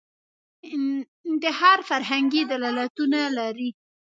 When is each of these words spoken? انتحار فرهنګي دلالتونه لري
انتحار 1.27 1.79
فرهنګي 1.89 2.41
دلالتونه 2.51 3.19
لري 3.37 3.69